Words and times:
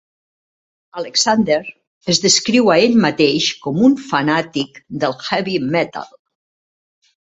Alexander 1.01 1.59
es 2.15 2.23
descriu 2.25 2.73
a 2.73 2.79
ell 2.87 2.99
mateix 3.05 3.53
com 3.69 3.81
un 3.91 4.01
fanàtic 4.09 4.85
del 5.07 5.19
heavy 5.31 5.59
metal. 5.81 6.15